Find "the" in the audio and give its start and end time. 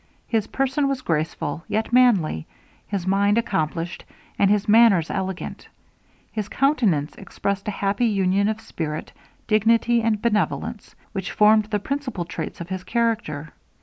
11.65-11.77